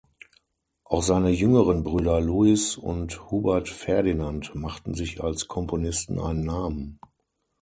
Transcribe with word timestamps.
Auch 0.83 1.03
seine 1.03 1.29
jüngeren 1.29 1.83
Brüder 1.83 2.19
Louis 2.21 2.75
und 2.75 3.29
Hubert 3.29 3.69
Ferdinand 3.69 4.55
machten 4.55 4.95
sich 4.95 5.21
als 5.23 5.47
Komponisten 5.47 6.19
einen 6.19 6.43
Namen. 6.43 6.99